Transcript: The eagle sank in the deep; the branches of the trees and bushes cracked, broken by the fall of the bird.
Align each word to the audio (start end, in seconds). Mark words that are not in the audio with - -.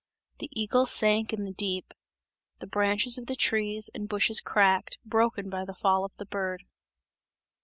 The 0.39 0.49
eagle 0.51 0.87
sank 0.87 1.31
in 1.31 1.43
the 1.45 1.53
deep; 1.53 1.93
the 2.57 2.65
branches 2.65 3.19
of 3.19 3.27
the 3.27 3.35
trees 3.35 3.87
and 3.93 4.09
bushes 4.09 4.41
cracked, 4.41 4.97
broken 5.05 5.47
by 5.47 5.63
the 5.63 5.75
fall 5.75 6.03
of 6.03 6.17
the 6.17 6.25
bird. 6.25 6.63